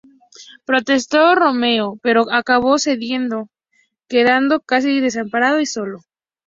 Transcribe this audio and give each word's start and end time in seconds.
Protestó 0.65 1.35
Romeu 1.35 1.99
pero 2.01 2.25
acabó 2.31 2.79
cediendo, 2.79 3.49
quedando 4.09 4.59
casi 4.59 4.99
desamparado 4.99 5.61
y 5.61 5.67
solo. 5.67 5.99